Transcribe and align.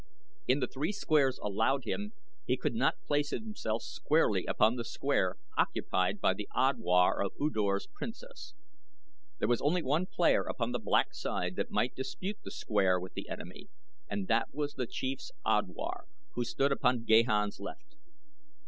In 0.47 0.61
the 0.61 0.67
three 0.67 0.91
squares 0.91 1.37
allowed 1.43 1.83
him 1.85 2.13
he 2.47 2.57
could 2.57 2.73
not 2.73 2.95
place 3.05 3.29
himself 3.29 3.83
squarely 3.83 4.45
upon 4.47 4.75
the 4.75 4.83
square 4.83 5.35
occupied 5.59 6.19
by 6.19 6.33
the 6.33 6.49
Odwar 6.55 7.23
of 7.23 7.33
U 7.39 7.51
Dor's 7.51 7.85
Princess. 7.85 8.55
There 9.37 9.47
was 9.47 9.61
only 9.61 9.83
one 9.83 10.07
player 10.07 10.41
upon 10.41 10.71
the 10.71 10.79
Black 10.79 11.13
side 11.13 11.55
that 11.57 11.69
might 11.69 11.93
dispute 11.93 12.39
the 12.43 12.49
square 12.49 12.99
with 12.99 13.13
the 13.13 13.29
enemy 13.29 13.67
and 14.09 14.27
that 14.27 14.51
was 14.55 14.73
the 14.73 14.87
Chief's 14.87 15.31
Odwar, 15.45 16.05
who 16.33 16.45
stood 16.45 16.71
upon 16.71 17.03
Gahan's 17.05 17.59
left. 17.59 17.95